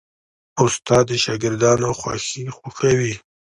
استاد 0.63 1.05
د 1.09 1.11
شاګردانو 1.23 1.89
خوښي 1.99 2.43
خوښوي. 2.57 3.13